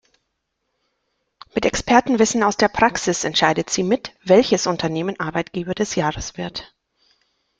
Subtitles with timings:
[1.53, 6.73] Mit Expertenwissen aus der Praxis entscheidet sie mit, welches Unternehmen „Arbeitgeber des Jahres“ wird.